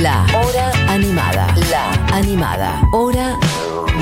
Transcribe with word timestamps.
La 0.00 0.24
Hora 0.34 0.70
Animada. 0.92 1.54
La 1.70 1.92
Animada. 2.16 2.82
Hora 2.92 3.38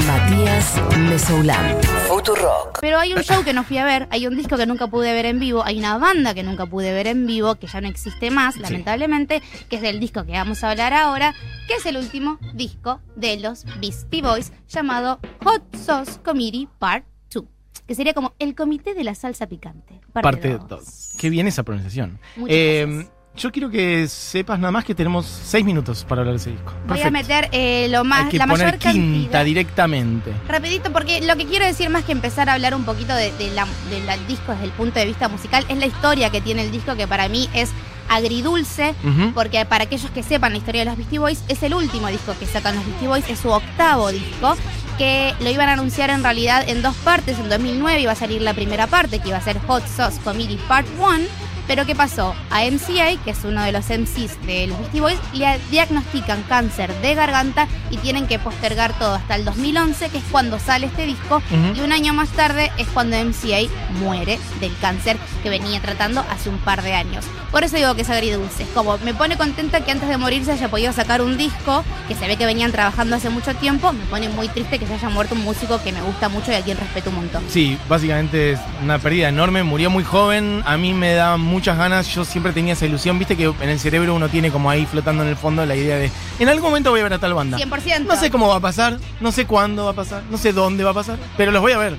Matías 0.06 0.80
Mesoulán. 0.98 1.80
Futurock. 2.06 2.78
Pero 2.80 2.98
hay 2.98 3.12
un 3.12 3.22
show 3.22 3.42
que 3.42 3.52
no 3.52 3.64
fui 3.64 3.78
a 3.78 3.84
ver, 3.84 4.06
hay 4.10 4.26
un 4.26 4.36
disco 4.36 4.56
que 4.56 4.66
nunca 4.66 4.86
pude 4.86 5.12
ver 5.12 5.26
en 5.26 5.40
vivo, 5.40 5.64
hay 5.64 5.78
una 5.78 5.98
banda 5.98 6.34
que 6.34 6.42
nunca 6.42 6.66
pude 6.66 6.92
ver 6.92 7.06
en 7.06 7.26
vivo, 7.26 7.56
que 7.56 7.66
ya 7.66 7.80
no 7.80 7.88
existe 7.88 8.30
más, 8.30 8.56
lamentablemente, 8.58 9.42
que 9.68 9.76
es 9.76 9.82
del 9.82 9.98
disco 10.00 10.24
que 10.24 10.32
vamos 10.32 10.62
a 10.62 10.70
hablar 10.70 10.92
ahora, 10.92 11.34
que 11.66 11.74
es 11.74 11.86
el 11.86 11.96
último 11.96 12.38
disco 12.54 13.00
de 13.16 13.38
los 13.38 13.64
Beastie 13.80 14.22
Boys, 14.22 14.52
llamado 14.68 15.18
Hot 15.44 15.76
Sauce 15.76 16.20
Committee 16.24 16.68
Part 16.78 17.04
2, 17.32 17.44
que 17.86 17.94
sería 17.94 18.14
como 18.14 18.34
el 18.38 18.54
comité 18.54 18.94
de 18.94 19.04
la 19.04 19.14
salsa 19.14 19.46
picante. 19.46 20.00
Parte 20.12 20.50
dos. 20.56 20.68
2. 20.68 21.14
Qué 21.18 21.30
bien 21.30 21.46
esa 21.46 21.62
pronunciación. 21.62 22.18
Muchas 22.36 22.56
Eh, 22.56 22.84
gracias. 22.88 23.19
Yo 23.36 23.50
quiero 23.52 23.70
que 23.70 24.06
sepas 24.08 24.58
nada 24.58 24.70
más 24.72 24.84
que 24.84 24.94
tenemos 24.94 25.24
seis 25.26 25.64
minutos 25.64 26.04
para 26.06 26.20
hablar 26.22 26.34
de 26.34 26.40
ese 26.40 26.50
disco. 26.50 26.72
Voy 26.86 27.00
a 27.00 27.10
meter 27.10 27.48
eh, 27.52 27.86
lo 27.90 28.04
más, 28.04 28.24
Hay 28.24 28.30
que 28.30 28.38
la 28.38 28.46
poner 28.46 28.66
mayor 28.66 28.78
quinta 28.78 28.92
cantidad. 28.92 29.44
directamente. 29.44 30.32
Rapidito, 30.48 30.92
porque 30.92 31.20
lo 31.22 31.36
que 31.36 31.46
quiero 31.46 31.64
decir 31.64 31.88
más 31.90 32.04
que 32.04 32.12
empezar 32.12 32.48
a 32.50 32.54
hablar 32.54 32.74
un 32.74 32.84
poquito 32.84 33.14
de- 33.14 33.32
de 33.32 33.50
la- 33.52 33.66
del 33.88 34.26
disco 34.26 34.52
desde 34.52 34.64
el 34.64 34.72
punto 34.72 34.98
de 34.98 35.06
vista 35.06 35.28
musical 35.28 35.64
es 35.68 35.78
la 35.78 35.86
historia 35.86 36.30
que 36.30 36.40
tiene 36.40 36.62
el 36.62 36.70
disco, 36.70 36.96
que 36.96 37.06
para 37.06 37.28
mí 37.28 37.48
es 37.54 37.70
agridulce, 38.08 38.94
Ujú. 39.04 39.32
porque 39.32 39.64
para 39.64 39.84
aquellos 39.84 40.10
que 40.10 40.22
sepan 40.24 40.52
la 40.52 40.58
historia 40.58 40.80
de 40.82 40.86
los 40.86 40.96
Beastie 40.96 41.18
Boys, 41.20 41.42
es 41.48 41.62
el 41.62 41.74
último 41.74 42.08
disco 42.08 42.34
que 42.38 42.44
sacan 42.46 42.74
los 42.74 42.84
Beastie 42.84 43.06
Boys, 43.08 43.24
es 43.30 43.38
su 43.38 43.48
octavo 43.50 44.10
disco, 44.10 44.56
que 44.98 45.32
lo 45.40 45.48
iban 45.48 45.68
a 45.68 45.74
anunciar 45.74 46.10
en 46.10 46.22
realidad 46.22 46.68
en 46.68 46.82
dos 46.82 46.96
partes, 46.96 47.38
en 47.38 47.48
2009 47.48 48.00
iba 48.00 48.12
a 48.12 48.16
salir 48.16 48.42
la 48.42 48.52
primera 48.52 48.88
parte, 48.88 49.20
que 49.20 49.28
iba 49.28 49.38
a 49.38 49.40
ser 49.40 49.58
Hot 49.60 49.86
Sauce 49.86 50.20
Committee 50.22 50.58
Part 50.68 50.86
1, 50.98 51.24
pero 51.70 51.86
¿qué 51.86 51.94
pasó? 51.94 52.34
A 52.50 52.64
MCA, 52.64 53.22
que 53.24 53.30
es 53.30 53.44
uno 53.44 53.62
de 53.62 53.70
los 53.70 53.84
MCs 53.84 54.44
de 54.44 54.66
los 54.66 54.76
Beastie 54.76 55.00
Boys, 55.00 55.18
le 55.32 55.56
diagnostican 55.70 56.42
cáncer 56.48 56.92
de 57.00 57.14
garganta 57.14 57.68
y 57.92 57.96
tienen 57.98 58.26
que 58.26 58.40
postergar 58.40 58.92
todo 58.98 59.14
hasta 59.14 59.36
el 59.36 59.44
2011, 59.44 60.08
que 60.08 60.18
es 60.18 60.24
cuando 60.32 60.58
sale 60.58 60.86
este 60.86 61.06
disco, 61.06 61.40
y 61.76 61.80
un 61.80 61.92
año 61.92 62.12
más 62.12 62.30
tarde 62.30 62.72
es 62.76 62.88
cuando 62.88 63.16
MCA 63.16 63.70
muere 64.00 64.40
del 64.58 64.76
cáncer 64.80 65.16
que 65.44 65.48
venía 65.48 65.80
tratando 65.80 66.24
hace 66.28 66.48
un 66.48 66.58
par 66.58 66.82
de 66.82 66.94
años. 66.94 67.24
Por 67.52 67.64
eso 67.64 67.76
digo 67.76 67.94
que 67.94 68.02
es 68.02 68.10
agridulce. 68.10 68.62
Es 68.62 68.68
como 68.70 68.98
me 68.98 69.12
pone 69.12 69.36
contenta 69.36 69.84
que 69.84 69.90
antes 69.90 70.08
de 70.08 70.16
morirse 70.16 70.52
haya 70.52 70.68
podido 70.68 70.92
sacar 70.92 71.20
un 71.20 71.36
disco 71.36 71.84
que 72.06 72.14
se 72.14 72.26
ve 72.28 72.36
que 72.36 72.46
venían 72.46 72.70
trabajando 72.70 73.16
hace 73.16 73.28
mucho 73.28 73.54
tiempo. 73.54 73.92
Me 73.92 74.04
pone 74.04 74.28
muy 74.28 74.48
triste 74.48 74.78
que 74.78 74.86
se 74.86 74.94
haya 74.94 75.08
muerto 75.08 75.34
un 75.34 75.42
músico 75.42 75.82
que 75.82 75.92
me 75.92 76.00
gusta 76.02 76.28
mucho 76.28 76.52
y 76.52 76.54
a 76.54 76.62
quien 76.62 76.78
respeto 76.78 77.10
un 77.10 77.16
montón. 77.16 77.42
Sí, 77.48 77.76
básicamente 77.88 78.52
es 78.52 78.60
una 78.82 78.98
pérdida 78.98 79.28
enorme. 79.28 79.64
Murió 79.64 79.90
muy 79.90 80.04
joven. 80.04 80.62
A 80.64 80.76
mí 80.76 80.94
me 80.94 81.14
da 81.14 81.36
muchas 81.60 81.76
ganas. 81.76 82.08
Yo 82.08 82.24
siempre 82.24 82.54
tenía 82.54 82.72
esa 82.72 82.86
ilusión. 82.86 83.18
Viste 83.18 83.36
que 83.36 83.44
en 83.44 83.68
el 83.68 83.78
cerebro 83.78 84.14
uno 84.14 84.30
tiene 84.30 84.50
como 84.50 84.70
ahí 84.70 84.86
flotando 84.86 85.22
en 85.22 85.28
el 85.28 85.36
fondo 85.36 85.66
la 85.66 85.76
idea 85.76 85.98
de 85.98 86.10
en 86.38 86.48
algún 86.48 86.70
momento 86.70 86.90
voy 86.90 87.00
a 87.00 87.02
ver 87.02 87.12
a 87.12 87.18
tal 87.18 87.34
banda. 87.34 87.58
100%. 87.58 88.06
No 88.06 88.16
sé 88.16 88.30
cómo 88.30 88.48
va 88.48 88.56
a 88.56 88.60
pasar, 88.60 88.98
no 89.20 89.30
sé 89.30 89.44
cuándo 89.44 89.84
va 89.84 89.90
a 89.90 89.94
pasar, 89.94 90.22
no 90.30 90.38
sé 90.38 90.54
dónde 90.54 90.84
va 90.84 90.92
a 90.92 90.94
pasar, 90.94 91.18
pero 91.36 91.52
los 91.52 91.60
voy 91.60 91.72
a 91.72 91.78
ver. 91.78 91.96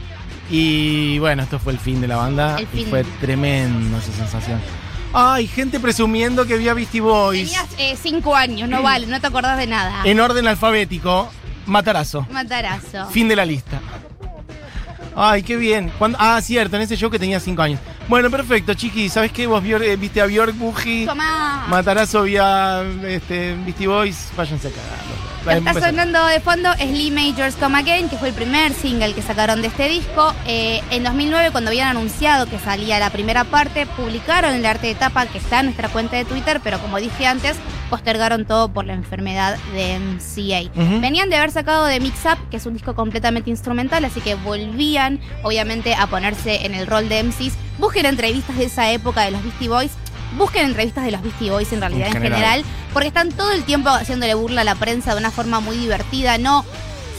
Y 0.50 1.20
bueno, 1.20 1.44
esto 1.44 1.60
fue 1.60 1.74
el 1.74 1.80
fin 1.80 2.02
de 2.02 2.08
la 2.08 2.16
banda. 2.16 2.58
El 2.58 2.64
y 2.64 2.66
fin. 2.66 2.88
fue 2.90 3.04
tremendo 3.22 4.00
esa 4.00 4.12
sensación. 4.14 4.60
Ay, 5.14 5.46
gente 5.46 5.80
presumiendo 5.80 6.48
que 6.48 6.58
vio 6.58 6.72
a 6.72 6.74
Beastie 6.74 7.02
Boys. 7.02 7.52
Tenías 7.52 7.68
eh, 7.78 7.96
cinco 8.02 8.36
años, 8.36 8.68
no 8.68 8.82
vale, 8.82 9.06
no 9.06 9.22
te 9.22 9.28
acordás 9.28 9.60
de 9.60 9.68
nada. 9.68 10.02
En 10.06 10.20
orden 10.20 10.48
alfabético, 10.48 11.30
Matarazo. 11.68 12.26
Matarazo. 12.32 13.06
Fin 13.12 13.28
de 13.28 13.36
la 13.36 13.46
lista. 13.46 13.80
Ay, 15.16 15.44
qué 15.44 15.56
bien. 15.56 15.92
¿Cuándo? 16.00 16.18
Ah, 16.20 16.42
cierto, 16.42 16.78
en 16.78 16.82
ese 16.82 16.98
show 16.98 17.12
que 17.12 17.20
tenía 17.20 17.40
5 17.40 17.62
años. 17.62 17.80
Bueno, 18.08 18.30
perfecto, 18.30 18.74
chiqui. 18.74 19.10
¿Sabes 19.10 19.32
qué? 19.32 19.48
Vos 19.48 19.64
eh, 19.64 19.96
viste 19.96 20.22
a 20.22 20.26
Björk, 20.26 20.54
Buji, 20.56 21.06
Tomá. 21.06 21.66
Matarazo, 21.70 22.24
vía 22.24 22.84
este, 23.04 23.56
Beastie 23.66 23.88
Boys. 23.88 24.32
Váyanse 24.36 24.68
a 24.68 24.72
cagar. 24.72 25.31
Lo 25.46 25.52
está 25.52 25.74
sonando 25.74 26.24
de 26.28 26.40
fondo 26.40 26.70
Lee 26.80 27.10
Majors 27.10 27.56
Come 27.56 27.80
Again, 27.80 28.10
que 28.10 28.18
fue 28.18 28.30
el 28.30 28.34
primer 28.34 28.74
single 28.74 29.14
que 29.14 29.22
sacaron 29.24 29.62
de 29.62 29.70
este 29.70 29.90
disco. 29.90 30.34
Eh, 30.46 30.82
en 30.92 31.04
2009, 31.04 31.50
cuando 31.52 31.70
habían 31.70 31.88
anunciado 31.88 32.46
que 32.46 32.60
salía 32.60 33.00
la 33.00 33.10
primera 33.10 33.44
parte, 33.44 33.88
publicaron 33.88 34.54
el 34.54 34.66
arte 34.66 34.88
de 34.88 34.96
tapa 34.96 35.26
que 35.26 35.40
está 35.40 35.62
en 35.62 35.68
nuestra 35.68 35.90
cuenta 35.90 36.16
de 36.16 36.26
Twitter, 36.26 36.62
pero 36.64 36.80
como 36.80 36.98
dije 36.98 37.26
antes, 37.26 37.58
postergaron 37.90 38.46
todo 38.46 38.72
por 38.72 38.86
la 38.86 38.94
enfermedad 38.94 39.58
de 39.74 40.00
MCA. 40.00 40.72
Venían 41.02 41.30
de 41.30 41.38
haber 41.38 41.52
sacado 41.52 41.86
de 41.86 42.00
Mix 42.00 42.24
Up, 42.26 42.38
que 42.50 42.58
es 42.58 42.66
un 42.66 42.74
disco 42.74 42.94
completamente 42.94 43.50
instrumental, 43.50 44.06
así 44.06 44.22
que 44.22 44.36
volvían, 44.36 45.20
obviamente, 45.44 45.96
a 45.96 46.08
ponerse 46.08 46.66
en 46.66 46.76
el 46.76 46.86
rol 46.86 47.10
de 47.10 47.24
MCs. 47.24 47.54
Busquen 47.80 48.06
entrevistas 48.06 48.58
de 48.58 48.66
esa 48.66 48.92
época 48.92 49.24
de 49.24 49.32
los 49.32 49.44
Beastie 49.44 49.68
Boys. 49.68 49.92
Busquen 50.38 50.66
entrevistas 50.66 51.04
de 51.04 51.12
los 51.12 51.22
Beastie 51.22 51.50
Boys 51.52 51.72
en 51.74 51.82
realidad 51.82 52.08
En 52.08 52.18
en 52.18 52.24
general. 52.24 52.64
porque 52.94 53.08
están 53.10 53.30
todo 53.32 53.52
el 53.52 53.64
tiempo 53.64 53.90
haciéndole 53.90 54.34
burla 54.34 54.62
a 54.62 54.64
la 54.64 54.76
prensa 54.76 55.14
de 55.14 55.20
una 55.20 55.32
forma 55.32 55.60
muy 55.60 55.78
divertida, 55.78 56.38
no 56.38 56.66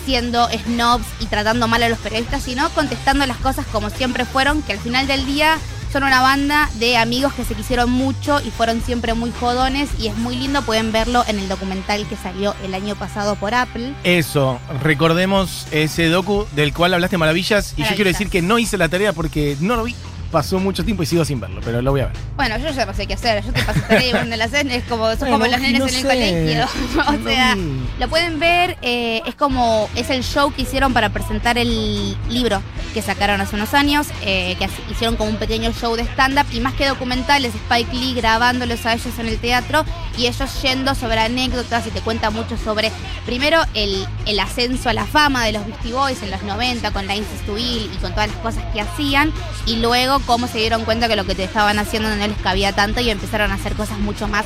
siendo 0.05 0.49
snobs 0.49 1.07
y 1.21 1.27
tratando 1.27 1.69
mal 1.69 1.83
a 1.83 1.89
los 1.89 1.99
periodistas, 1.99 2.43
sino 2.43 2.69
contestando 2.71 3.25
las 3.27 3.37
cosas 3.37 3.67
como 3.67 3.89
siempre 3.91 4.25
fueron, 4.25 4.63
que 4.63 4.73
al 4.73 4.79
final 4.79 5.07
del 5.07 5.25
día 5.27 5.59
son 5.93 6.05
una 6.05 6.23
banda 6.23 6.71
de 6.77 6.97
amigos 6.97 7.35
que 7.35 7.45
se 7.45 7.55
quisieron 7.55 7.91
mucho 7.91 8.41
y 8.41 8.51
fueron 8.51 8.81
siempre 8.81 9.13
muy 9.13 9.31
jodones 9.31 9.91
y 9.99 10.09
es 10.09 10.17
muy 10.17 10.37
lindo, 10.37 10.63
pueden 10.63 10.91
verlo 10.91 11.23
en 11.29 11.39
el 11.39 11.49
documental 11.49 12.07
que 12.09 12.17
salió 12.17 12.55
el 12.65 12.75
año 12.75 12.97
pasado 12.97 13.37
por 13.37 13.55
Apple. 13.55 13.93
Eso, 14.03 14.59
recordemos 14.83 15.67
ese 15.71 16.09
docu 16.09 16.47
del 16.53 16.73
cual 16.73 16.95
hablaste 16.95 17.19
maravillas. 17.19 17.75
Y 17.77 17.83
yo 17.83 17.91
quiero 17.95 18.09
decir 18.09 18.31
que 18.31 18.41
no 18.41 18.59
hice 18.59 18.79
la 18.79 18.89
tarea 18.89 19.13
porque 19.13 19.57
no 19.61 19.77
lo 19.77 19.85
vi. 19.85 19.95
Pasó 20.33 20.59
mucho 20.59 20.83
tiempo 20.85 21.03
y 21.03 21.07
sigo 21.07 21.25
sin 21.25 21.39
verlo, 21.41 21.61
pero 21.63 21.83
lo 21.83 21.91
voy 21.91 22.01
a 22.01 22.07
ver. 22.07 22.17
Bueno, 22.37 22.57
yo 22.59 22.71
ya 22.71 22.87
no 22.87 22.95
sé 22.95 23.07
qué 23.07 23.15
hacer, 23.15 23.45
yo 23.45 23.53
te 23.53 23.63
pasé 23.63 23.81
tarea 23.83 24.09
y 24.09 24.13
vos 24.13 24.27
no 24.27 24.35
la 24.37 24.47
hacen, 24.47 24.71
es 24.71 24.83
como, 24.85 25.09
son 25.11 25.19
Bueno, 25.21 25.33
como 25.39 25.47
los 25.47 25.61
nenes 25.61 25.79
no 25.79 25.87
en 25.89 25.95
el 25.95 26.01
sé. 26.01 26.09
colegio. 26.09 26.65
o 27.21 27.29
sea. 27.29 27.57
Lo 28.01 28.09
pueden 28.09 28.41
ver, 28.41 28.79
eh, 28.83 29.21
es 29.27 29.35
como, 29.35 29.89
es 29.95 30.09
el 30.11 30.25
show 30.25 30.53
que 30.53 30.63
hicieron 30.63 30.95
para 30.95 31.11
presentar 31.11 31.59
el 31.59 32.17
libro 32.31 32.63
que 32.95 33.03
sacaron 33.03 33.41
hace 33.43 33.57
unos 33.57 33.75
años, 33.75 34.07
eh, 34.23 34.57
que 34.59 34.69
hicieron 34.91 35.17
como 35.17 35.31
un 35.31 35.37
pequeño 35.37 35.71
show 35.73 35.95
de 35.97 36.03
stand-up 36.03 36.47
y 36.53 36.61
más 36.61 36.73
que 36.75 36.89
documentales, 36.89 37.55
Spike 37.55 37.95
Lee 37.95 38.15
grabándolos 38.15 38.85
a 38.87 38.95
ellos 38.95 39.19
en 39.19 39.27
el 39.29 39.39
teatro 39.39 39.85
y 40.17 40.27
ellos 40.27 40.63
yendo 40.63 40.95
sobre 40.95 41.21
anécdotas 41.21 41.87
y 41.87 41.91
te 41.91 42.01
cuenta 42.01 42.31
mucho 42.31 42.57
sobre, 42.57 42.91
primero, 43.27 43.61
el, 43.75 44.07
el 44.27 44.41
ascenso 44.41 44.89
a 44.89 44.95
la 44.95 45.05
fama 45.05 45.45
de 45.45 45.53
los 45.53 45.67
Beastie 45.67 45.93
Boys 45.93 46.23
en 46.23 46.31
los 46.31 46.43
90 46.43 46.91
con 46.91 47.07
la 47.07 47.15
Incest 47.17 47.45
to 47.47 47.59
Ill 47.59 47.91
y 47.93 47.97
con 48.01 48.13
todas 48.13 48.29
las 48.29 48.37
cosas 48.39 48.65
que 48.73 48.81
hacían 48.81 49.33
y 49.67 49.77
luego 49.77 50.19
cómo 50.27 50.47
se 50.47 50.59
dieron 50.59 50.85
cuenta 50.85 51.09
que 51.09 51.17
lo 51.17 51.25
que 51.25 51.35
te 51.35 51.45
estaban 51.45 51.79
haciendo 51.79 52.09
no 52.09 52.27
les 52.27 52.37
cabía 52.39 52.73
tanto 52.73 53.01
y 53.01 53.11
empezaron 53.11 53.51
a 53.51 53.55
hacer 53.55 53.75
cosas 53.75 53.99
mucho 53.99 54.29
más 54.29 54.45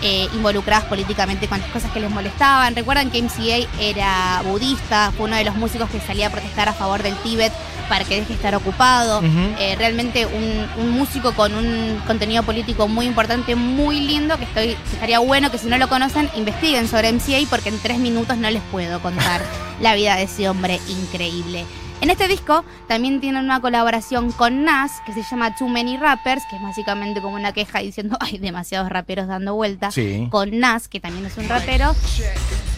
eh, 0.00 0.28
involucradas 0.32 0.84
políticamente 0.84 1.48
con 1.48 1.58
las 1.58 1.68
cosas 1.70 1.90
que 1.90 2.00
les 2.00 2.10
molestaban. 2.10 2.76
Recuerdan 2.76 3.10
que 3.10 3.20
MCA 3.20 3.68
era 3.80 4.42
budista, 4.44 5.12
fue 5.16 5.26
uno 5.26 5.36
de 5.36 5.44
los 5.44 5.56
músicos 5.56 5.90
que 5.90 6.00
salía 6.00 6.28
a 6.28 6.30
protestar 6.30 6.68
a 6.68 6.72
favor 6.72 7.02
del 7.02 7.16
Tíbet 7.16 7.52
para 7.88 8.04
que 8.04 8.16
deje 8.16 8.28
de 8.28 8.34
estar 8.34 8.54
ocupado. 8.54 9.22
Eh, 9.58 9.74
realmente 9.76 10.26
un, 10.26 10.66
un 10.84 10.90
músico 10.90 11.32
con 11.32 11.54
un 11.54 12.00
contenido 12.06 12.42
político 12.44 12.86
muy 12.86 13.06
importante, 13.06 13.56
muy 13.56 14.00
lindo, 14.00 14.36
que 14.38 14.44
estoy, 14.44 14.66
que 14.74 14.92
estaría 14.92 15.18
bueno 15.18 15.50
que 15.50 15.58
si 15.58 15.66
no 15.66 15.78
lo 15.78 15.88
conocen, 15.88 16.30
investiguen 16.36 16.86
sobre 16.86 17.12
MCA 17.12 17.38
porque 17.50 17.70
en 17.70 17.78
tres 17.80 17.98
minutos 17.98 18.36
no 18.36 18.50
les 18.50 18.62
puedo 18.70 19.00
contar 19.00 19.42
la 19.80 19.94
vida 19.94 20.16
de 20.16 20.24
ese 20.24 20.48
hombre 20.48 20.80
increíble. 20.88 21.64
En 22.00 22.10
este 22.10 22.28
disco 22.28 22.64
también 22.86 23.20
tienen 23.20 23.44
una 23.44 23.60
colaboración 23.60 24.30
con 24.30 24.62
Nas 24.64 24.92
que 25.04 25.12
se 25.12 25.22
llama 25.24 25.56
Too 25.56 25.68
Many 25.68 25.96
Rappers, 25.96 26.42
que 26.48 26.54
es 26.56 26.62
básicamente 26.62 27.20
como 27.20 27.34
una 27.34 27.52
queja 27.52 27.80
diciendo 27.80 28.16
hay 28.20 28.38
demasiados 28.38 28.88
raperos 28.88 29.26
dando 29.26 29.54
vuelta. 29.54 29.90
Sí. 29.90 30.28
Con 30.30 30.58
Nas, 30.60 30.86
que 30.86 31.00
también 31.00 31.26
es 31.26 31.36
un 31.38 31.48
rapero, 31.48 31.94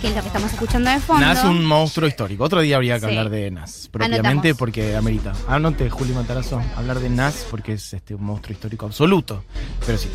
que 0.00 0.08
es 0.08 0.16
lo 0.16 0.22
que 0.22 0.26
estamos 0.28 0.50
escuchando 0.52 0.90
de 0.90 1.00
fondo. 1.00 1.20
Nas 1.26 1.44
un 1.44 1.64
monstruo 1.66 2.08
histórico. 2.08 2.44
Otro 2.44 2.62
día 2.62 2.76
habría 2.76 2.94
que 2.94 3.00
Sí. 3.00 3.06
hablar 3.06 3.28
de 3.28 3.50
Nas, 3.50 3.88
propiamente, 3.92 4.26
Anotamos. 4.28 4.56
porque 4.58 4.96
amerita. 4.96 5.32
Anote, 5.46 5.90
Juli 5.90 6.12
Matarazo, 6.14 6.62
hablar 6.76 6.98
de 7.00 7.10
Nas 7.10 7.46
porque 7.50 7.74
es 7.74 7.92
este, 7.92 8.14
un 8.14 8.24
monstruo 8.24 8.54
histórico 8.54 8.86
absoluto. 8.86 9.44
Pero 9.84 9.98
sí. 9.98 10.08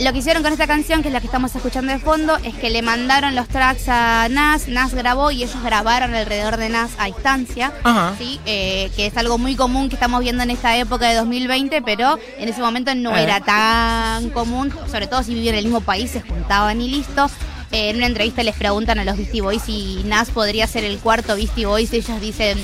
Lo 0.00 0.12
que 0.14 0.20
hicieron 0.20 0.42
con 0.42 0.50
esta 0.50 0.66
canción, 0.66 1.02
que 1.02 1.08
es 1.08 1.12
la 1.12 1.20
que 1.20 1.26
estamos 1.26 1.54
escuchando 1.54 1.92
de 1.92 1.98
fondo, 1.98 2.38
es 2.42 2.54
que 2.54 2.70
le 2.70 2.80
mandaron 2.80 3.34
los 3.34 3.46
tracks 3.48 3.86
a 3.88 4.28
Nas, 4.30 4.66
Nas 4.66 4.94
grabó 4.94 5.30
y 5.30 5.42
ellos 5.42 5.62
grabaron 5.62 6.14
alrededor 6.14 6.56
de 6.56 6.70
Nas 6.70 6.92
a 6.98 7.04
distancia. 7.06 7.70
Ajá. 7.84 8.14
Sí, 8.16 8.40
eh, 8.46 8.90
que 8.96 9.04
es 9.06 9.16
algo 9.18 9.36
muy 9.36 9.56
común 9.56 9.90
que 9.90 9.96
estamos 9.96 10.20
viendo 10.22 10.42
en 10.42 10.48
esta 10.50 10.74
época 10.78 11.06
de 11.06 11.16
2020, 11.16 11.82
pero 11.82 12.18
en 12.38 12.48
ese 12.48 12.62
momento 12.62 12.94
no 12.94 13.14
Eh. 13.14 13.22
era 13.24 13.40
tan 13.42 14.30
común, 14.30 14.72
sobre 14.90 15.06
todo 15.06 15.22
si 15.22 15.34
vivían 15.34 15.54
en 15.54 15.58
el 15.58 15.64
mismo 15.66 15.82
país, 15.82 16.10
se 16.10 16.22
juntaban 16.22 16.80
y 16.80 16.88
listo. 16.88 17.28
Eh, 17.72 17.90
en 17.90 17.96
una 17.96 18.06
entrevista 18.06 18.42
les 18.42 18.56
preguntan 18.56 18.98
a 18.98 19.04
los 19.04 19.16
Beastie 19.16 19.42
Boys 19.42 19.62
si 19.62 20.02
Nas 20.04 20.30
podría 20.30 20.66
ser 20.66 20.84
el 20.84 20.98
cuarto 20.98 21.36
Beastie 21.36 21.66
Boys. 21.66 21.92
Ellos 21.92 22.20
dicen, 22.20 22.58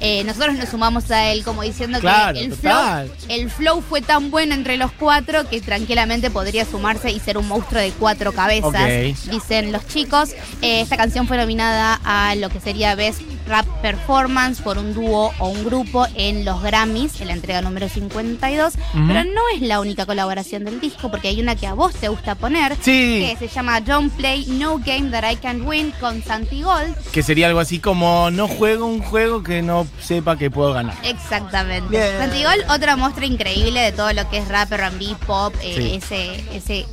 eh, 0.00 0.24
nosotros 0.24 0.54
nos 0.56 0.68
sumamos 0.70 1.10
a 1.10 1.30
él, 1.30 1.44
como 1.44 1.62
diciendo 1.62 2.00
Claro, 2.00 2.38
que 2.38 2.44
el 2.44 2.54
flow, 2.54 3.10
el 3.28 3.50
flow 3.50 3.82
fue 3.82 4.00
tan 4.00 4.30
bueno 4.30 4.54
entre 4.54 4.76
los 4.76 4.92
cuatro 4.92 5.48
que 5.48 5.60
tranquilamente 5.60 6.30
podría 6.30 6.64
sumarse 6.64 7.10
y 7.10 7.20
ser 7.20 7.36
un 7.36 7.48
monstruo 7.48 7.80
de 7.80 7.90
cuatro 7.92 8.32
cabezas, 8.32 8.88
dicen 9.30 9.72
los 9.72 9.86
chicos. 9.88 10.30
Eh, 10.62 10.80
esta 10.80 10.96
canción 10.96 11.26
fue 11.28 11.36
nominada 11.36 12.00
a 12.04 12.34
lo 12.36 12.48
que 12.48 12.60
sería 12.60 12.94
Best 12.94 13.20
rap 13.46 13.66
performance 13.82 14.60
por 14.60 14.78
un 14.78 14.92
dúo 14.94 15.32
o 15.38 15.48
un 15.48 15.64
grupo 15.64 16.06
en 16.14 16.44
los 16.44 16.62
Grammys, 16.62 17.20
en 17.20 17.28
la 17.28 17.34
entrega 17.34 17.62
número 17.62 17.88
52. 17.88 18.74
Pero 18.92 19.24
no 19.24 19.40
es 19.54 19.62
la 19.62 19.80
única 19.80 20.06
colaboración 20.06 20.64
del 20.64 20.80
disco, 20.80 21.10
porque 21.10 21.28
hay 21.28 21.40
una 21.40 21.54
que 21.56 21.66
a 21.66 21.74
vos 21.74 21.94
te 21.94 22.08
gusta 22.08 22.34
poner, 22.34 22.74
Sí. 22.80 23.24
que 23.28 23.36
se 23.38 23.48
llama 23.54 23.80
Don't 23.80 24.12
Play 24.14 24.46
No 24.46 24.78
Game 24.78 25.10
That 25.10 25.30
I 25.30 25.36
Can 25.36 25.62
Win 25.66 25.92
con 26.00 26.22
Santi 26.22 26.62
Gold. 26.62 26.96
Que 27.12 27.22
sería 27.22 27.46
algo 27.48 27.60
así 27.60 27.78
como 27.78 28.30
no 28.30 28.48
juego 28.48 28.86
un 28.86 29.00
juego 29.02 29.42
que 29.42 29.62
no 29.62 29.86
sepa 30.00 30.36
que 30.36 30.50
puedo 30.50 30.72
ganar. 30.72 30.94
Exactamente. 31.04 31.88
Bien. 31.90 32.18
Santi 32.18 32.42
Gold, 32.44 32.64
otra 32.70 32.96
muestra 32.96 33.26
increíble 33.26 33.80
de 33.80 33.92
todo 33.92 34.12
lo 34.12 34.28
que 34.30 34.38
es 34.38 34.48
rap, 34.48 34.72
R&B, 34.72 35.16
pop, 35.26 35.54
eh, 35.62 35.74
Sí. 35.76 35.94
ese, 35.94 36.56
ese 36.56 36.86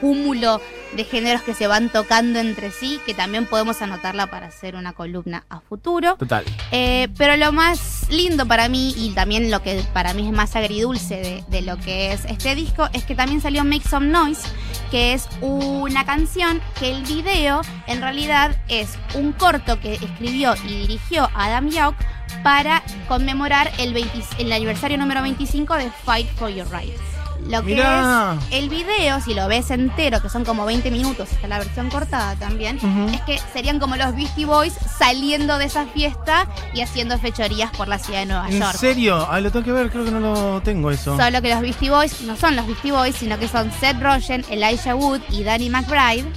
cúmulo 0.00 0.60
de 0.96 1.04
géneros 1.04 1.42
que 1.42 1.54
se 1.54 1.66
van 1.66 1.88
tocando 1.88 2.38
entre 2.38 2.70
sí, 2.70 3.00
que 3.06 3.14
también 3.14 3.46
podemos 3.46 3.80
anotarla 3.80 4.28
para 4.28 4.46
hacer 4.46 4.74
una 4.74 4.92
columna 4.92 5.44
a 5.48 5.60
futuro. 5.60 6.16
Total. 6.16 6.44
Eh, 6.72 7.08
pero 7.16 7.36
lo 7.36 7.52
más 7.52 8.08
lindo 8.10 8.46
para 8.46 8.68
mí 8.68 8.94
y 8.96 9.10
también 9.10 9.50
lo 9.50 9.62
que 9.62 9.84
para 9.92 10.14
mí 10.14 10.26
es 10.26 10.32
más 10.32 10.56
agridulce 10.56 11.16
de, 11.16 11.44
de 11.48 11.62
lo 11.62 11.76
que 11.78 12.12
es 12.12 12.24
este 12.24 12.54
disco 12.54 12.88
es 12.92 13.04
que 13.04 13.14
también 13.14 13.40
salió 13.40 13.64
Make 13.64 13.88
Some 13.88 14.08
Noise, 14.08 14.42
que 14.90 15.12
es 15.12 15.28
una 15.40 16.04
canción 16.04 16.60
que 16.78 16.90
el 16.90 17.02
video 17.04 17.60
en 17.86 18.00
realidad 18.00 18.56
es 18.68 18.98
un 19.14 19.32
corto 19.32 19.80
que 19.80 19.94
escribió 19.94 20.54
y 20.64 20.80
dirigió 20.80 21.28
Adam 21.34 21.70
Yauch 21.70 21.96
para 22.42 22.82
conmemorar 23.08 23.70
el, 23.78 23.92
20 23.92 24.10
el 24.38 24.52
aniversario 24.52 24.98
número 24.98 25.22
25 25.22 25.74
de 25.74 25.90
Fight 26.04 26.28
for 26.36 26.48
Your 26.48 26.68
Rights. 26.70 27.19
Lo 27.48 27.62
que 27.64 27.74
es 27.74 28.52
el 28.52 28.68
video, 28.68 29.20
si 29.20 29.34
lo 29.34 29.48
ves 29.48 29.70
entero, 29.70 30.22
que 30.22 30.28
son 30.28 30.44
como 30.44 30.64
20 30.66 30.90
minutos, 30.90 31.32
está 31.32 31.48
la 31.48 31.58
versión 31.58 31.90
cortada 31.90 32.36
también, 32.36 32.78
es 33.12 33.20
que 33.22 33.40
serían 33.52 33.78
como 33.80 33.96
los 33.96 34.14
Beastie 34.14 34.44
Boys 34.44 34.74
saliendo 34.98 35.58
de 35.58 35.64
esa 35.64 35.86
fiesta 35.86 36.46
y 36.74 36.80
haciendo 36.82 37.18
fechorías 37.18 37.70
por 37.72 37.88
la 37.88 37.98
ciudad 37.98 38.20
de 38.20 38.26
Nueva 38.26 38.48
¿En 38.48 38.60
York. 38.60 38.76
serio? 38.76 39.26
Ah, 39.30 39.40
lo 39.40 39.50
tengo 39.50 39.64
que 39.64 39.72
ver, 39.72 39.90
creo 39.90 40.04
que 40.04 40.10
no 40.10 40.20
lo 40.20 40.60
tengo 40.62 40.90
eso. 40.90 41.16
Solo 41.16 41.42
que 41.42 41.50
los 41.50 41.60
Beastie 41.60 41.90
Boys 41.90 42.20
no 42.22 42.36
son 42.36 42.54
los 42.56 42.66
Beastie 42.66 42.92
Boys, 42.92 43.16
sino 43.16 43.38
que 43.38 43.48
son 43.48 43.72
Seth 43.80 44.00
Rogen, 44.00 44.44
Elijah 44.48 44.94
Wood 44.94 45.20
y 45.30 45.42
Danny 45.42 45.70
McBride. 45.70 46.30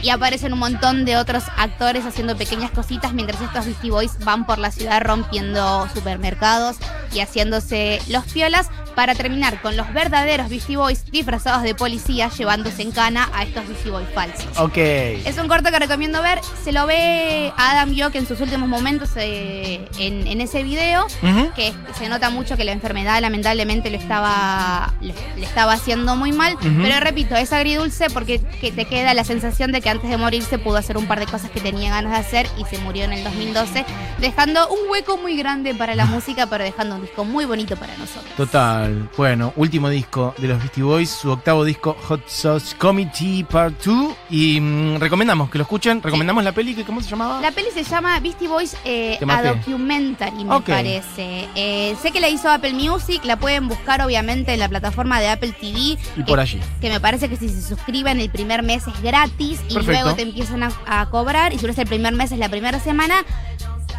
Y 0.00 0.10
aparecen 0.10 0.52
un 0.52 0.60
montón 0.60 1.04
de 1.04 1.16
otros 1.16 1.42
actores 1.56 2.04
haciendo 2.06 2.36
pequeñas 2.36 2.70
cositas 2.70 3.12
mientras 3.14 3.40
estos 3.40 3.66
Beastie 3.66 3.90
Boys 3.90 4.16
van 4.24 4.46
por 4.46 4.58
la 4.58 4.70
ciudad 4.70 5.02
rompiendo 5.02 5.88
supermercados 5.92 6.76
y 7.12 7.18
haciéndose 7.18 8.00
los 8.08 8.24
piolas 8.26 8.68
para 8.98 9.14
terminar 9.14 9.62
con 9.62 9.76
los 9.76 9.92
verdaderos 9.92 10.48
Beastie 10.48 10.76
Boys 10.76 11.04
disfrazados 11.12 11.62
de 11.62 11.72
policía 11.72 12.30
llevándose 12.36 12.82
en 12.82 12.90
cana 12.90 13.28
a 13.32 13.44
estos 13.44 13.68
Beastie 13.68 13.92
Boys 13.92 14.08
falsos. 14.12 14.58
Ok. 14.58 14.76
Es 14.76 15.38
un 15.38 15.46
corto 15.46 15.70
que 15.70 15.78
recomiendo 15.78 16.20
ver. 16.20 16.40
Se 16.64 16.72
lo 16.72 16.84
ve 16.84 17.52
a 17.56 17.70
Adam 17.70 17.92
York 17.92 18.16
en 18.16 18.26
sus 18.26 18.40
últimos 18.40 18.68
momentos 18.68 19.10
eh, 19.14 19.88
en, 20.00 20.26
en 20.26 20.40
ese 20.40 20.64
video. 20.64 21.06
Que 21.54 21.72
se 21.96 22.08
nota 22.08 22.30
mucho 22.30 22.56
que 22.56 22.64
la 22.64 22.72
enfermedad 22.72 23.20
lamentablemente 23.20 23.88
lo 23.88 23.98
estaba, 23.98 24.92
le, 25.00 25.14
le 25.36 25.46
estaba 25.46 25.74
haciendo 25.74 26.16
muy 26.16 26.32
mal. 26.32 26.56
Pero 26.60 26.98
repito, 26.98 27.36
es 27.36 27.52
agridulce 27.52 28.10
porque 28.10 28.40
que 28.60 28.72
te 28.72 28.84
queda 28.86 29.14
la 29.14 29.22
sensación 29.22 29.70
de 29.70 29.80
que 29.80 29.90
antes 29.90 30.10
de 30.10 30.16
morirse 30.16 30.58
pudo 30.58 30.76
hacer 30.76 30.96
un 30.96 31.06
par 31.06 31.20
de 31.20 31.26
cosas 31.26 31.52
que 31.52 31.60
tenía 31.60 31.90
ganas 31.90 32.14
de 32.14 32.18
hacer 32.18 32.48
y 32.58 32.64
se 32.64 32.82
murió 32.82 33.04
en 33.04 33.12
el 33.12 33.22
2012, 33.22 33.84
dejando 34.18 34.68
un 34.70 34.90
hueco 34.90 35.18
muy 35.18 35.36
grande 35.36 35.72
para 35.72 35.94
la 35.94 36.06
música, 36.06 36.48
pero 36.48 36.64
dejando 36.64 36.96
un 36.96 37.02
disco 37.02 37.24
muy 37.24 37.44
bonito 37.44 37.76
para 37.76 37.96
nosotros. 37.96 38.34
Total. 38.36 38.87
Bueno, 39.16 39.52
último 39.56 39.88
disco 39.88 40.34
de 40.38 40.48
los 40.48 40.58
Beastie 40.58 40.82
Boys, 40.82 41.10
su 41.10 41.30
octavo 41.30 41.64
disco 41.64 41.96
Hot 42.08 42.28
Sauce 42.28 42.76
Committee 42.76 43.44
Part 43.44 43.82
2. 43.84 44.14
Y 44.30 44.60
mm, 44.60 44.96
recomendamos 44.98 45.50
que 45.50 45.58
lo 45.58 45.62
escuchen. 45.62 46.02
Recomendamos 46.02 46.44
la 46.44 46.52
peli, 46.52 46.74
que 46.74 46.84
¿cómo 46.84 47.00
se 47.00 47.10
llamaba? 47.10 47.40
La 47.40 47.50
peli 47.50 47.68
se 47.72 47.84
llama 47.84 48.18
Beastie 48.20 48.48
Boys 48.48 48.76
eh, 48.84 49.18
A. 49.28 49.42
Documentary, 49.42 50.44
me 50.44 50.60
parece. 50.60 51.48
Eh, 51.54 51.96
sé 52.00 52.10
que 52.10 52.20
la 52.20 52.28
hizo 52.28 52.50
Apple 52.50 52.74
Music, 52.74 53.24
la 53.24 53.36
pueden 53.36 53.68
buscar 53.68 54.02
obviamente 54.02 54.52
en 54.52 54.60
la 54.60 54.68
plataforma 54.68 55.20
de 55.20 55.28
Apple 55.28 55.52
TV. 55.52 55.98
Y 56.16 56.22
por 56.26 56.40
allí. 56.40 56.60
Que 56.80 56.90
me 56.90 57.00
parece 57.00 57.28
que 57.28 57.36
si 57.36 57.48
se 57.48 57.62
suscriben 57.62 58.20
el 58.20 58.30
primer 58.30 58.62
mes 58.62 58.86
es 58.86 59.02
gratis 59.02 59.60
y 59.68 59.74
Perfecto. 59.74 60.02
luego 60.02 60.14
te 60.14 60.22
empiezan 60.22 60.62
a, 60.62 60.72
a 60.86 61.10
cobrar. 61.10 61.52
Y 61.52 61.58
si 61.58 61.66
no 61.66 61.72
es 61.72 61.78
el 61.78 61.86
primer 61.86 62.14
mes 62.14 62.32
es 62.32 62.38
la 62.38 62.48
primera 62.48 62.80
semana. 62.80 63.24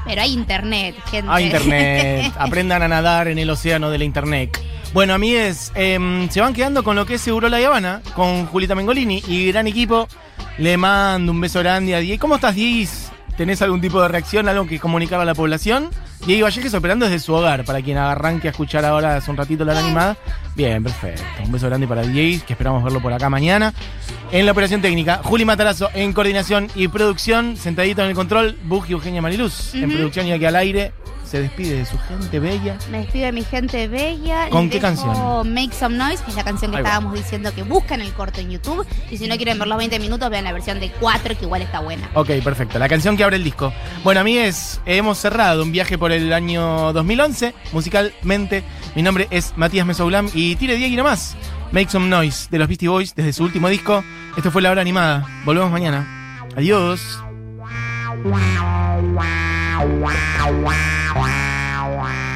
Pero 0.06 0.21
hay 0.21 0.33
internet, 0.33 0.95
gente. 1.09 1.31
A 1.31 1.41
internet. 1.41 2.33
Aprendan 2.39 2.81
a 2.81 2.88
nadar 2.88 3.27
en 3.27 3.38
el 3.38 3.50
océano 3.50 3.89
de 3.89 3.97
la 3.97 4.03
internet. 4.06 4.59
Bueno, 4.91 5.13
amigues, 5.13 5.71
em, 5.75 6.27
se 6.30 6.41
van 6.41 6.53
quedando 6.53 6.83
con 6.83 6.95
lo 6.95 7.06
que 7.06 7.15
es 7.15 7.21
Seguro 7.21 7.47
La 7.47 7.57
Habana, 7.57 8.01
con 8.15 8.47
Julita 8.47 8.74
Mengolini 8.74 9.21
y 9.27 9.51
gran 9.51 9.68
equipo. 9.68 10.07
Le 10.57 10.77
mando 10.77 11.31
un 11.31 11.39
beso 11.39 11.59
grande 11.59 11.94
a 11.94 12.00
Diego. 12.00 12.19
¿Cómo 12.19 12.36
estás, 12.36 12.56
Diego? 12.56 12.89
¿Tenés 13.38 13.62
algún 13.62 13.81
tipo 13.81 14.01
de 14.01 14.07
reacción, 14.07 14.50
algo 14.50 14.65
que 14.65 14.80
comunicar 14.80 15.21
a 15.21 15.25
la 15.25 15.36
población? 15.36 15.91
Diego 16.25 16.45
Vallejes 16.45 16.74
operando 16.74 17.06
desde 17.06 17.19
su 17.19 17.33
hogar, 17.33 17.63
para 17.65 17.81
quien 17.81 17.97
arranque 17.97 18.47
a 18.47 18.51
escuchar 18.51 18.83
ahora 18.83 19.15
hace 19.15 19.30
un 19.30 19.38
ratito 19.38 19.63
la 19.63 19.80
animada. 19.80 20.18
Bien, 20.56 20.83
perfecto. 20.83 21.21
Un 21.45 21.51
beso 21.51 21.68
grande 21.68 21.88
para 21.88 22.01
Diego, 22.01 22.44
que 22.45 22.53
esperamos 22.53 22.83
verlo 22.83 23.00
por 23.00 23.13
acá 23.13 23.30
mañana. 23.30 23.74
En 24.31 24.45
la 24.45 24.51
operación 24.51 24.81
técnica, 24.81 25.21
Juli 25.24 25.45
Matarazo 25.45 25.89
en 25.94 26.13
coordinación 26.13 26.68
y 26.75 26.88
producción, 26.88 27.56
sentadito 27.57 28.01
en 28.01 28.09
el 28.09 28.15
control, 28.15 28.57
Bug 28.63 28.86
y 28.89 28.94
Eugenia 28.94 29.21
Mariluz. 29.21 29.75
En 29.75 29.91
producción 29.91 30.27
y 30.27 30.33
aquí 30.33 30.45
al 30.45 30.56
aire, 30.56 30.91
se 31.29 31.41
despide 31.41 31.77
de 31.77 31.85
su 31.85 31.97
gente 31.99 32.39
bella. 32.39 32.77
Me 32.91 32.99
despido 32.99 33.25
de 33.25 33.31
mi 33.31 33.43
gente 33.43 33.87
bella. 33.87 34.49
¿Con 34.49 34.63
Les 34.63 34.71
qué 34.71 34.79
dejo 34.79 35.03
canción? 35.03 35.53
Make 35.53 35.73
Some 35.73 35.95
Noise, 35.97 36.23
que 36.23 36.31
es 36.31 36.35
la 36.35 36.43
canción 36.43 36.71
que 36.71 36.77
Ahí 36.77 36.83
va. 36.83 36.89
estábamos 36.89 37.13
diciendo 37.13 37.53
que 37.53 37.63
buscan 37.63 38.01
el 38.01 38.11
corto 38.13 38.41
en 38.41 38.49
YouTube. 38.49 38.85
Y 39.11 39.17
si 39.17 39.27
no 39.27 39.35
quieren 39.37 39.59
ver 39.59 39.67
los 39.67 39.77
20 39.77 39.99
minutos, 39.99 40.29
vean 40.29 40.43
la 40.43 40.51
versión 40.53 40.79
de 40.79 40.89
4, 40.91 41.37
que 41.37 41.45
igual 41.45 41.61
está 41.61 41.79
buena. 41.81 42.09
Ok, 42.15 42.31
perfecto. 42.43 42.79
La 42.79 42.89
canción 42.89 43.15
que 43.15 43.23
abre 43.23 43.35
el 43.35 43.43
disco. 43.43 43.71
Bueno, 44.03 44.21
amigues, 44.21 44.81
hemos 44.85 45.17
cerrado 45.19 45.63
un 45.63 45.71
viaje 45.71 45.97
por 45.97 46.11
el 46.11 46.33
año 46.33 46.91
2011, 46.93 47.53
musicalmente. 47.73 48.63
Mi 48.95 49.03
nombre 49.03 49.27
es 49.29 49.53
Matías 49.55 49.85
Mesoulam 49.85 50.29
y 50.33 50.55
tire 50.55 50.75
Diego 50.75 50.93
y 50.93 50.97
nomás. 50.97 51.35
Make 51.71 51.89
Some 51.91 52.07
Noise 52.07 52.47
de 52.49 52.57
los 52.57 52.67
Beastie 52.67 52.89
Boys 52.89 53.13
desde 53.13 53.33
su 53.33 53.43
último 53.43 53.69
disco. 53.69 54.03
Esto 54.35 54.49
fue 54.49 54.61
La 54.61 54.71
Hora 54.71 54.81
Animada. 54.81 55.27
Volvemos 55.45 55.71
mañana. 55.71 56.47
Adiós. 56.57 57.19
Wow, 59.85 60.61
wow, 60.61 61.13
wow, 61.15 61.95
wow. 61.95 62.28